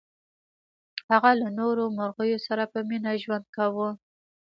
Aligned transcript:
هغه 1.11 1.31
له 1.41 1.47
نورو 1.59 1.83
مرغیو 1.97 2.43
سره 2.47 2.63
په 2.71 2.79
مینه 2.89 3.11
ژوند 3.23 3.45
کاوه. 3.55 3.89